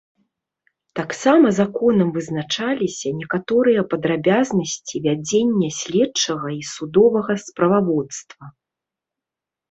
Таксама 0.99 1.49
законам 1.57 2.07
вызначаліся 2.15 3.07
некаторыя 3.19 3.83
падрабязнасці 3.91 5.01
вядзення 5.07 5.69
следчага 5.81 6.49
і 6.55 6.57
судовага 6.73 7.33
справаводства. 7.43 8.43